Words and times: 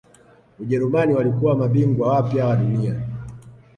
ujerumani 0.59 1.13
walikuwa 1.13 1.55
mabingwa 1.55 2.07
wapya 2.07 2.45
wa 2.45 2.55
dunia 2.55 3.01